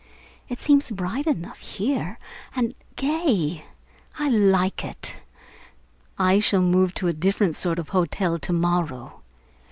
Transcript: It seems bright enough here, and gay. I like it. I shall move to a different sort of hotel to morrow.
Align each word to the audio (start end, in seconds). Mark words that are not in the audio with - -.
It 0.49 0.59
seems 0.59 0.89
bright 0.89 1.27
enough 1.27 1.59
here, 1.59 2.17
and 2.55 2.73
gay. 2.95 3.63
I 4.17 4.29
like 4.29 4.83
it. 4.83 5.17
I 6.17 6.39
shall 6.39 6.63
move 6.63 6.95
to 6.95 7.07
a 7.07 7.13
different 7.13 7.55
sort 7.55 7.77
of 7.77 7.89
hotel 7.89 8.39
to 8.39 8.51
morrow. 8.53 9.21